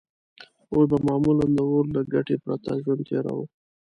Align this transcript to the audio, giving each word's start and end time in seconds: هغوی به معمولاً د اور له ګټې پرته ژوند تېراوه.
هغوی 0.67 0.85
به 0.91 0.97
معمولاً 1.07 1.47
د 1.55 1.59
اور 1.71 1.85
له 1.95 2.01
ګټې 2.13 2.35
پرته 2.43 2.69
ژوند 2.83 3.01
تېراوه. 3.07 3.45